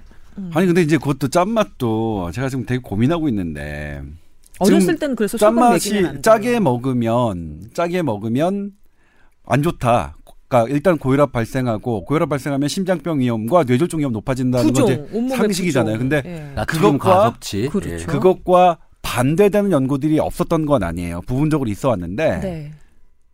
아니 0.52 0.66
근데 0.66 0.82
이제 0.82 0.98
그것도 0.98 1.28
짠맛도 1.28 2.32
제가 2.32 2.48
지금 2.48 2.66
되게 2.66 2.80
고민하고 2.82 3.28
있는데 3.28 4.02
어렸을 4.58 4.98
때는 4.98 5.14
그래서 5.14 5.38
짠맛이. 5.38 6.22
짜게 6.22 6.58
먹으면 6.58 7.70
짜게 7.72 8.02
먹으면 8.02 8.72
안 9.44 9.62
좋다. 9.62 10.16
그러니까 10.48 10.74
일단 10.74 10.98
고혈압 10.98 11.30
발생하고 11.30 12.04
고혈압 12.04 12.28
발생하면 12.28 12.68
심장병 12.68 13.20
위험과 13.20 13.62
뇌졸중 13.62 14.00
위험 14.00 14.12
높아진다는 14.12 14.72
건 14.72 14.84
이제 14.84 15.06
온몸의 15.12 15.36
상식이잖아요. 15.36 15.98
부종. 15.98 16.08
근데 16.08 16.22
예. 16.28 16.54
그것과- 16.64 16.98
과섭치. 16.98 17.68
그렇죠. 17.68 17.90
예. 17.90 17.96
그것과 18.06 18.78
반대되는 19.02 19.70
연구들이 19.70 20.18
없었던 20.18 20.66
건 20.66 20.82
아니에요. 20.82 21.20
부분적으로 21.26 21.70
있어 21.70 21.90
왔는데 21.90 22.40
네. 22.40 22.72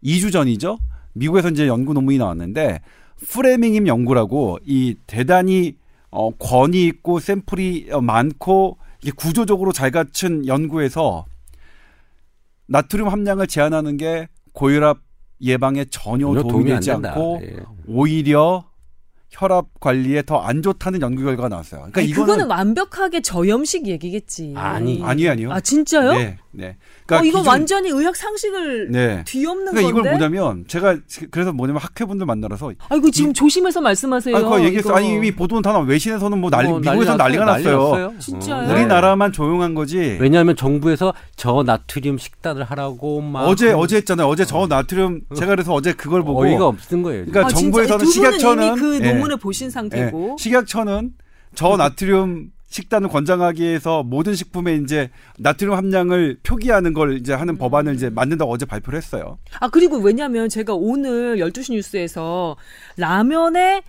2주 0.04 0.30
전이죠. 0.32 0.78
미국에서 1.14 1.48
이제 1.50 1.66
연구 1.66 1.92
논문이 1.94 2.18
나왔는데 2.18 2.80
프레밍임 3.28 3.86
연구라고 3.86 4.58
이 4.64 4.96
대단히 5.06 5.76
어, 6.10 6.30
권위 6.30 6.84
있고 6.86 7.20
샘플이 7.20 7.88
어, 7.92 8.00
많고 8.00 8.78
이게 9.02 9.12
구조적으로 9.16 9.72
잘 9.72 9.90
갖춘 9.90 10.46
연구에서 10.46 11.24
나트륨 12.66 13.08
함량을 13.08 13.46
제한하는 13.46 13.96
게 13.96 14.28
고혈압 14.52 14.98
예방에 15.40 15.84
전혀 15.86 16.26
도움이 16.34 16.72
안 16.72 16.78
되지. 16.78 16.90
않고 16.92 17.40
예. 17.42 17.56
오히려 17.88 18.64
혈압 19.32 19.66
관리에 19.80 20.22
더 20.22 20.42
안 20.42 20.60
좋다는 20.62 21.00
연구 21.00 21.22
결과가 21.24 21.48
나왔어요. 21.48 21.80
그러니까 21.80 22.00
아니, 22.00 22.10
이거는 22.10 22.26
그거는 22.26 22.46
완벽하게 22.50 23.22
저염식 23.22 23.86
얘기겠지. 23.86 24.52
아니. 24.56 25.00
아니에요, 25.02 25.30
아니요. 25.30 25.52
아 25.52 25.60
진짜요? 25.60 26.12
네, 26.14 26.36
네. 26.50 26.76
어, 27.10 27.16
이거 27.24 27.38
기존- 27.40 27.46
완전히 27.46 27.90
의학 27.90 28.16
상식을 28.16 28.90
네. 28.90 29.22
뒤엎는 29.26 29.72
그러니까 29.72 29.80
이걸 29.88 30.02
건데. 30.02 30.10
뭐냐면 30.18 30.64
제가 30.66 30.96
그래서 31.30 31.52
뭐냐면 31.52 31.80
학회분들 31.82 32.26
만나러서 32.26 32.72
아이고 32.88 33.10
지금 33.10 33.32
조심해서 33.32 33.80
말씀하세요. 33.80 34.34
아니, 34.36 34.44
그거 34.44 34.62
얘기했어. 34.64 34.88
이거. 34.90 34.98
아니, 34.98 35.14
이미 35.14 35.30
보도는 35.34 35.62
다 35.62 35.72
나, 35.72 35.78
외신에서는 35.80 36.38
뭐 36.38 36.50
난리, 36.50 36.68
어, 36.68 36.78
미국에서 36.78 37.16
난리 37.16 37.36
난리가 37.38 37.44
났어요. 37.44 38.12
진짜요? 38.18 38.68
어, 38.68 38.72
우리나라만 38.72 39.32
조용한 39.32 39.74
거지. 39.74 40.16
왜냐하면 40.20 40.56
정부에서 40.56 41.14
저 41.36 41.62
나트륨 41.64 42.18
식단을 42.18 42.64
하라고 42.64 43.20
막 43.20 43.44
어제, 43.46 43.72
어제 43.72 43.96
했잖아요. 43.96 44.26
어제 44.26 44.44
저 44.44 44.66
나트륨, 44.66 45.20
제가 45.36 45.50
그래서 45.50 45.72
어제 45.72 45.92
그걸 45.92 46.22
보고. 46.22 46.42
어이가 46.42 46.66
없는 46.66 47.02
거예요. 47.02 47.24
그러니까 47.26 47.46
아? 47.46 47.48
정부에서는 47.48 48.06
식약처는. 48.06 48.74
그 48.76 49.00
예, 49.02 49.12
논문을 49.22 49.36
보신 49.38 49.70
상태고. 49.70 50.36
예, 50.38 50.42
식약처는 50.42 51.12
저 51.54 51.76
나트륨 51.76 52.50
식단을 52.72 53.10
권장하기 53.10 53.62
위해서 53.62 54.02
모든 54.02 54.34
식품에 54.34 54.76
이제 54.76 55.10
나트륨 55.38 55.74
함량을 55.74 56.38
표기하는 56.42 56.94
걸 56.94 57.18
이제 57.18 57.34
하는 57.34 57.58
법안을 57.58 57.94
이제 57.94 58.08
만든다고 58.08 58.50
어제 58.50 58.64
발표를 58.64 58.96
했어요. 58.96 59.38
아 59.60 59.68
그리고 59.68 59.98
왜냐면 59.98 60.48
제가 60.48 60.74
오늘 60.74 61.36
12시 61.36 61.72
뉴스에서 61.74 62.56
라면의 62.96 63.82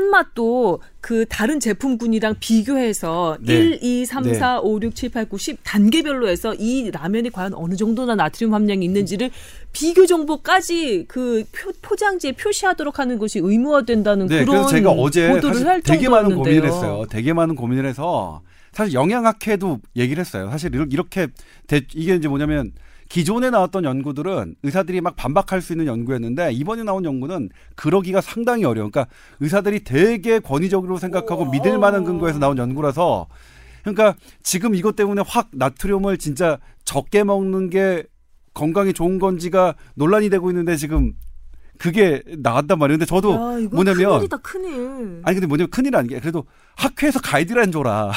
짠맛도 0.00 0.80
그 1.00 1.24
다른 1.28 1.58
제품군이랑 1.58 2.36
비교해서 2.38 3.36
네. 3.40 3.54
1, 3.54 3.78
2, 3.82 4.06
3, 4.06 4.22
네. 4.22 4.34
4, 4.34 4.60
5, 4.60 4.78
6, 4.80 4.94
7, 4.94 5.10
8, 5.10 5.28
9, 5.28 5.36
10 5.36 5.58
단계별로 5.64 6.28
해서 6.28 6.54
이 6.54 6.90
라면이 6.92 7.30
과연 7.30 7.54
어느 7.54 7.74
정도나 7.74 8.14
나트륨 8.14 8.54
함량이 8.54 8.84
있는지를 8.84 9.30
비교 9.72 10.06
정보까지 10.06 11.06
그 11.08 11.42
표, 11.50 11.72
포장지에 11.82 12.32
표시하도록 12.32 13.00
하는 13.00 13.18
것이 13.18 13.40
의무화된다는 13.42 14.26
네, 14.28 14.44
그런 14.44 14.58
그래서 14.58 14.68
제가 14.68 14.90
어제 14.92 15.28
보도를 15.28 15.66
할 15.66 15.82
되게 15.82 16.08
많은. 16.08 16.36
고민을 16.36 16.64
했어요. 16.66 17.04
되게 17.10 17.32
많은 17.32 17.56
고민을 17.56 17.84
해서 17.86 18.42
사실 18.72 18.94
영양학회도 18.94 19.80
얘기를 19.96 20.20
했어요. 20.20 20.48
사실 20.50 20.72
이렇- 20.72 20.86
이렇게 20.88 21.26
대- 21.66 21.82
이게 21.96 22.14
이제 22.14 22.28
뭐냐면 22.28 22.70
기존에 23.10 23.50
나왔던 23.50 23.84
연구들은 23.84 24.54
의사들이 24.62 25.00
막 25.00 25.16
반박할 25.16 25.60
수 25.60 25.72
있는 25.72 25.86
연구였는데 25.86 26.52
이번에 26.52 26.84
나온 26.84 27.04
연구는 27.04 27.50
그러기가 27.74 28.20
상당히 28.20 28.64
어려워. 28.64 28.88
그러니까 28.88 29.12
의사들이 29.40 29.82
되게 29.82 30.38
권위적으로 30.38 30.96
생각하고 30.96 31.50
믿을 31.50 31.76
만한 31.78 32.04
근거에서 32.04 32.38
나온 32.38 32.56
연구라서 32.56 33.26
그러니까 33.82 34.14
지금 34.44 34.76
이것 34.76 34.94
때문에 34.94 35.24
확 35.26 35.48
나트륨을 35.52 36.18
진짜 36.18 36.58
적게 36.84 37.24
먹는 37.24 37.68
게 37.68 38.04
건강에 38.54 38.92
좋은 38.92 39.18
건지가 39.18 39.74
논란이 39.94 40.30
되고 40.30 40.48
있는데 40.50 40.76
지금 40.76 41.12
그게 41.78 42.22
나왔단 42.38 42.78
말이에요. 42.78 42.98
근데 42.98 43.06
저도 43.06 43.32
야, 43.32 43.68
뭐냐면 43.72 44.10
큰일이다 44.10 44.36
큰일. 44.36 45.20
아니 45.24 45.34
근데 45.34 45.46
뭐냐면 45.48 45.70
큰일 45.70 45.96
아닌 45.96 46.10
게 46.10 46.20
그래도 46.20 46.44
학회에서 46.76 47.20
가이드라인 47.20 47.72
줘라. 47.72 48.12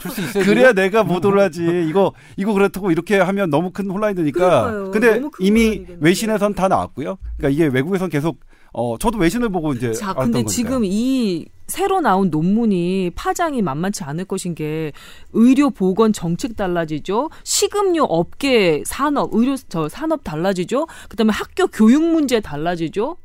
줄 0.00 0.10
수 0.10 0.20
있어요. 0.20 0.44
그래야 0.44 0.72
내가 0.72 1.02
보도를 1.02 1.40
하지. 1.40 1.86
이거 1.88 2.12
이거 2.36 2.52
그렇다고 2.52 2.90
이렇게 2.90 3.18
하면 3.18 3.50
너무 3.50 3.70
큰 3.70 3.90
혼란이 3.90 4.14
되니까. 4.14 4.70
그러니까요. 4.70 4.90
근데 4.90 5.22
이미. 5.40 5.84
외신에선 6.00 6.54
다 6.54 6.68
나왔고요. 6.68 7.16
그러니까 7.36 7.48
이게 7.48 7.66
외국에선 7.74 8.08
계속 8.10 8.40
어 8.72 8.98
저도 8.98 9.18
외신을 9.18 9.48
보고 9.48 9.72
이제 9.72 9.92
자, 9.92 10.12
근데 10.14 10.42
거니까요. 10.42 10.46
지금 10.48 10.82
이 10.84 11.46
새로 11.66 12.00
나온 12.00 12.30
논문이 12.30 13.12
파장이 13.14 13.60
만만치 13.62 14.04
않을 14.04 14.24
것인 14.26 14.54
게 14.54 14.92
의료 15.32 15.70
보건 15.70 16.12
정책 16.12 16.56
달라지죠. 16.56 17.30
식음료 17.44 18.04
업계 18.04 18.82
산업, 18.86 19.30
의료 19.32 19.56
저 19.68 19.88
산업 19.88 20.22
달라지죠. 20.24 20.86
그다음에 21.08 21.32
학교 21.32 21.66
교육 21.66 22.02
문제 22.02 22.40
달라지죠. 22.40 23.16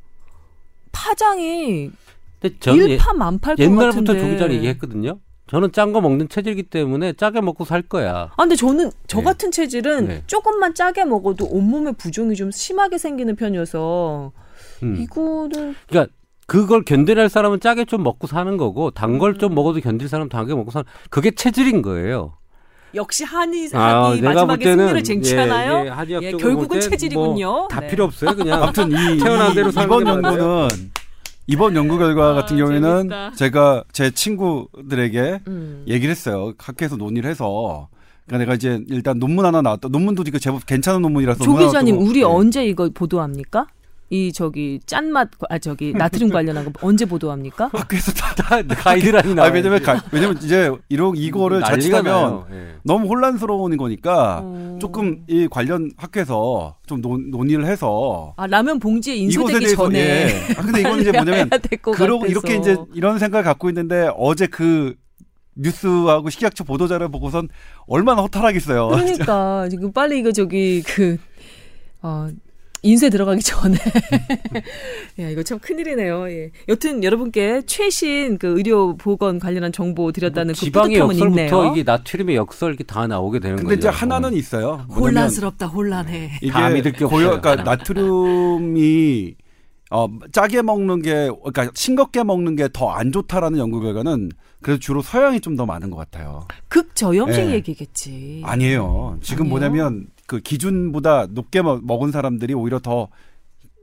파장이 0.92 1.90
예- 2.44 2.50
일파만팔 2.72 3.56
것 3.56 3.64
옛날부터 3.64 3.86
같은데. 4.14 4.20
조기 4.20 4.38
전에 4.38 4.54
얘기했거든요. 4.56 5.20
저는 5.48 5.72
짠 5.72 5.92
거 5.94 6.02
먹는 6.02 6.30
체질이기 6.30 6.64
때문에 6.64 7.14
짜게 7.14 7.42
먹고 7.42 7.66
살 7.66 7.82
거야. 7.82 8.32
아, 8.32 8.36
근데 8.38 8.56
저는 8.56 8.92
저 9.08 9.20
네. 9.20 9.24
같은 9.26 9.52
체질은 9.52 10.08
네. 10.08 10.24
조금만 10.26 10.74
짜게 10.74 11.06
먹어도 11.06 11.46
온몸에 11.46 11.92
부종이 11.94 12.36
좀 12.36 12.50
심하게 12.50 12.98
생기는 12.98 13.36
편이어서 13.36 14.32
음. 14.84 14.96
이거는 15.00 15.76
그러니까 15.88 16.14
그걸 16.48 16.84
견뎌낼 16.84 17.30
사람은 17.30 17.60
짜게 17.60 17.86
좀 17.86 18.04
먹고 18.04 18.28
사는 18.28 18.56
거고 18.58 18.92
단 18.92 19.18
걸좀 19.20 19.54
먹어도 19.54 19.80
견딜 19.82 20.08
사람은 20.08 20.30
단게 20.30 20.56
먹고 20.56 20.72
사는 20.72 20.86
그게 21.10 21.32
체질인 21.32 21.82
거예요. 21.82 22.34
역시 22.96 23.24
한이 23.24 23.70
아, 23.74 24.06
한이 24.06 24.22
볼 24.22 24.34
마지막에 24.34 24.64
때는 24.66 24.78
승리를 24.86 25.04
쟁취하나요? 25.04 25.86
예, 25.88 26.14
예, 26.16 26.20
예, 26.28 26.32
결국은 26.32 26.68
볼때 26.68 26.80
체질이군요. 26.90 27.48
뭐 27.52 27.68
다 27.68 27.80
네. 27.82 27.88
필요 27.88 28.04
없어요. 28.06 28.36
그냥 28.36 28.62
아무튼 28.64 28.92
이, 28.92 29.18
태어난 29.20 29.54
대로 29.56 29.70
이 29.70 29.72
사는 29.72 29.88
이번. 29.88 30.08
연구는 30.08 30.68
이번 31.48 31.76
연구 31.76 31.98
결과 31.98 32.30
아, 32.32 32.34
같은 32.34 32.58
경우에는 32.58 32.98
재밌다. 33.10 33.32
제가 33.34 33.84
제 33.92 34.12
친구들에게 34.12 35.42
음. 35.48 35.84
얘기를 35.88 36.12
했어요. 36.12 36.54
학교에서 36.58 36.96
논의를 36.96 37.30
해서. 37.30 37.90
그러니까 38.26 38.38
내가 38.46 38.56
이제 38.56 38.82
일단 38.90 39.20
논문 39.20 39.46
하나 39.46 39.62
나왔다. 39.62 39.90
논문도 39.90 40.24
이거 40.28 40.40
제법 40.40 40.66
괜찮은 40.66 41.02
논문이라서 41.02 41.44
조 41.44 41.56
기자님 41.58 41.96
또- 41.96 42.02
우리 42.06 42.20
네. 42.20 42.24
언제 42.24 42.66
이거 42.66 42.90
보도합니까? 42.94 43.68
이 44.14 44.32
저기 44.32 44.80
짠맛 44.86 45.30
아 45.50 45.58
저기 45.58 45.92
나트륨 45.92 46.30
관련한 46.30 46.66
거 46.66 46.72
언제 46.88 47.04
보도합니까? 47.04 47.72
학교에서 47.74 48.12
다 48.12 48.34
다 48.36 48.62
가이드라인이 48.62 49.34
나와. 49.34 49.48
아, 49.48 49.52
왜냐면 49.52 49.82
가, 49.82 50.04
왜냐면 50.12 50.38
이제 50.38 50.72
이런 50.90 51.16
이거를 51.16 51.62
난리가 51.62 52.04
자칫하면. 52.04 52.44
예. 52.52 52.76
너무 52.84 53.08
혼란스러운 53.08 53.76
거니까 53.78 54.42
어. 54.44 54.78
조금 54.80 55.24
이 55.28 55.48
관련 55.50 55.90
학회에서 55.98 56.76
좀 56.86 57.02
논, 57.02 57.32
논의를 57.32 57.66
해서 57.66 58.34
아 58.38 58.46
라면 58.46 58.80
봉지에 58.80 59.16
인쇄되기 59.16 59.60
대해서 59.60 59.76
전에 59.86 60.00
예. 60.00 60.54
아, 60.58 60.62
근데 60.62 60.82
이건 60.82 61.00
이제 61.02 61.12
뭐냐면 61.14 61.50
같아서. 61.50 62.26
이렇게 62.28 62.56
이제 62.58 62.78
이런 62.94 63.18
생각을 63.18 63.44
갖고 63.44 63.70
있는데 63.70 64.12
어제 64.16 64.46
그 64.46 64.96
뉴스하고 65.56 66.30
식약처 66.30 66.66
보도자를 66.66 67.10
보고선 67.10 67.48
얼마나 67.88 68.22
허탈하겠어요. 68.24 68.90
그러니까 68.90 69.70
지금 69.70 69.92
빨리 69.92 70.20
이거 70.20 70.32
저기 70.32 70.84
그 70.86 71.18
어, 72.02 72.28
인쇄 72.84 73.10
들어가기 73.10 73.42
전에 73.42 73.78
야 75.20 75.30
이거 75.30 75.42
참 75.42 75.58
큰일이네요. 75.60 76.30
예. 76.30 76.52
여튼 76.68 77.04
여러분께 77.04 77.62
최신 77.66 78.38
그 78.38 78.58
의료 78.58 78.96
보건 78.98 79.40
관련한 79.40 79.72
정보 79.72 80.12
드렸다는 80.12 80.54
그 80.54 80.60
지방의 80.60 81.00
뿌듯함은 81.00 81.16
역설부터 81.16 81.58
있네요. 81.58 81.72
이게 81.74 81.84
나트륨의 81.84 82.36
역설 82.36 82.70
이렇게 82.72 82.84
다 82.84 83.08
나오게 83.08 83.40
되는 83.40 83.56
거죠. 83.56 83.68
근데 83.70 83.80
이제 83.80 83.88
하나는 83.88 84.34
있어요. 84.34 84.86
뭐냐면 84.90 85.00
혼란스럽다 85.00 85.68
혼란해. 85.68 86.32
이게 86.42 86.52
다 86.52 86.70
믿을 86.70 86.92
게 86.92 87.06
없어요. 87.06 87.40
그러니까 87.42 87.56
나트륨이 87.64 89.36
어, 89.92 90.08
짜게 90.32 90.64
먹는 90.64 91.04
게, 91.04 91.30
그러니까 91.44 91.70
싱겁게 91.76 92.24
먹는 92.24 92.56
게 92.56 92.68
더 92.70 92.90
안 92.90 93.12
좋다라는 93.12 93.60
연구 93.60 93.80
결과는 93.80 94.30
그래도 94.62 94.80
주로 94.80 95.02
서양이 95.04 95.40
좀 95.40 95.56
더 95.56 95.66
많은 95.68 95.92
것 95.92 95.98
같아요. 95.98 96.48
극저염식 96.68 97.46
예. 97.46 97.52
얘기겠지. 97.54 98.42
아니에요. 98.44 99.20
지금 99.22 99.44
아니에요? 99.46 99.50
뭐냐면 99.50 100.08
그 100.28 100.40
기준보다 100.40 101.28
높게 101.30 101.62
먹- 101.62 101.86
먹은 101.86 102.12
사람들이 102.12 102.54
오히려 102.54 102.80
더, 102.80 103.10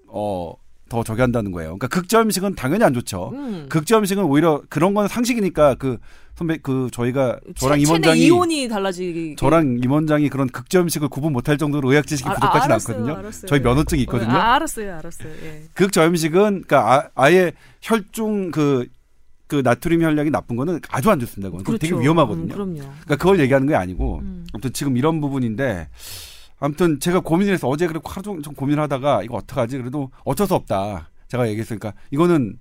어, 0.08 0.54
더 0.88 1.04
저기 1.04 1.20
한다는 1.20 1.52
거예요. 1.52 1.76
그러니까 1.78 1.86
극저 1.88 2.20
음식은 2.22 2.56
당연히 2.56 2.82
안 2.82 2.92
좋죠. 2.94 3.30
음. 3.32 3.66
극저 3.68 3.98
음식은 3.98 4.24
오히려 4.24 4.62
그런 4.68 4.92
건 4.94 5.06
상식이니까 5.06 5.76
그 5.76 5.98
선배 6.34 6.56
그 6.56 6.88
저희가 6.90 7.38
저랑 7.54 7.80
임원장이 7.80 8.20
이온이 8.26 8.66
달라지기 8.68 9.36
저랑 9.36 9.78
임원장이 9.84 10.28
그런 10.30 10.48
극저 10.48 10.80
음식을 10.80 11.08
구분 11.08 11.32
못할 11.32 11.58
정도로 11.58 11.90
의학 11.92 12.06
지식이 12.06 12.28
아, 12.28 12.34
부족하진 12.34 12.62
아, 12.62 12.74
알았어요, 12.74 12.96
않거든요. 12.96 13.18
알았어요. 13.18 13.46
저희 13.46 13.60
면허증이 13.60 14.02
있거든요. 14.02 14.30
아, 14.32 14.54
알았어요, 14.54 14.96
알았어요. 14.96 15.32
예. 15.44 15.62
극저염식은 15.74 16.62
그러니까 16.66 17.10
아, 17.14 17.30
예 17.30 17.52
혈중 17.82 18.50
그, 18.50 18.88
그 19.46 19.56
나트륨 19.62 20.02
혈량이 20.02 20.30
나쁜 20.30 20.56
거는 20.56 20.80
아주 20.88 21.10
안 21.10 21.20
좋습니다. 21.20 21.56
그건 21.56 21.78
되게 21.78 21.94
위험하거든요. 21.94 22.46
음, 22.46 22.48
그럼요. 22.48 22.74
그러니까 22.78 23.16
그걸 23.16 23.38
얘기하는 23.40 23.68
게 23.68 23.74
아니고 23.74 24.20
음. 24.22 24.46
아무튼 24.54 24.72
지금 24.72 24.96
이런 24.96 25.20
부분인데 25.20 25.88
아무튼 26.60 27.00
제가 27.00 27.20
고민을 27.20 27.54
해서 27.54 27.66
어제 27.68 27.86
그렇게 27.86 28.08
하루 28.08 28.22
종일 28.22 28.42
좀 28.42 28.54
고민을 28.54 28.82
하다가 28.84 29.22
이거 29.24 29.36
어떡하지? 29.36 29.78
그래도 29.78 30.10
어쩔 30.24 30.46
수 30.46 30.54
없다. 30.54 31.08
제가 31.28 31.48
얘기했으니까 31.48 31.92
이거는 32.10 32.56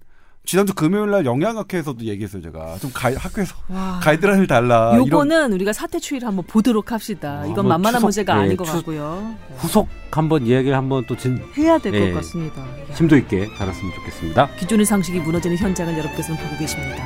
지난주 0.45 0.73
금요일 0.73 1.11
날 1.11 1.25
영양학회에서도 1.25 2.05
얘기했어요, 2.05 2.41
제가. 2.41 2.77
좀 2.79 2.89
가, 2.93 3.11
학교에서 3.13 3.55
와. 3.67 3.99
가이드라인을 4.01 4.47
달라. 4.47 4.91
이런 4.93 5.05
요거는 5.07 5.53
우리가 5.53 5.73
사태 5.73 5.99
추이를 5.99 6.27
한번 6.27 6.45
보도록 6.47 6.91
합시다. 6.91 7.41
아, 7.41 7.45
이건 7.45 7.65
뭐 7.65 7.73
만만한 7.73 7.99
추석, 7.99 8.05
문제가 8.07 8.37
예, 8.37 8.41
아닌 8.43 8.57
것 8.57 8.63
추- 8.63 8.71
같고요. 8.73 9.35
후속 9.57 9.89
한번 10.11 10.47
이야기를 10.47 10.75
한번 10.75 11.05
또 11.07 11.15
진, 11.17 11.39
해야 11.57 11.77
될것 11.77 12.01
예. 12.01 12.13
같습니다. 12.13 12.65
심도 12.95 13.17
있게 13.17 13.47
다뤘으면 13.57 13.93
좋겠습니다. 13.95 14.49
기존의 14.55 14.85
상식이 14.85 15.19
무너지는 15.19 15.57
현장을 15.57 15.93
여러분께서는 15.97 16.41
보고 16.41 16.57
계십니다. 16.57 17.05